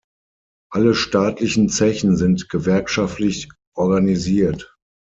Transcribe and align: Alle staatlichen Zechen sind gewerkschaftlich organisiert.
Alle 0.71 0.95
staatlichen 0.95 1.69
Zechen 1.69 2.17
sind 2.17 2.49
gewerkschaftlich 2.49 3.49
organisiert. 3.75 4.75